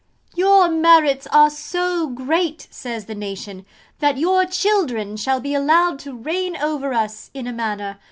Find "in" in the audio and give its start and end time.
7.35-7.45